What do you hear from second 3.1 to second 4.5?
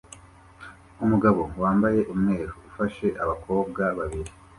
abakobwa babiri